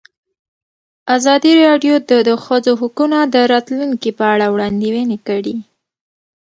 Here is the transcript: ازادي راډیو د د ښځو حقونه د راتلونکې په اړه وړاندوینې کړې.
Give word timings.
ازادي 1.17 1.51
راډیو 1.63 1.95
د 2.09 2.11
د 2.27 2.29
ښځو 2.45 2.71
حقونه 2.81 3.17
د 3.33 3.35
راتلونکې 3.53 4.11
په 4.17 4.23
اړه 4.33 4.45
وړاندوینې 4.53 5.17
کړې. 5.27 5.55